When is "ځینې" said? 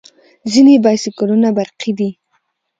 0.51-0.73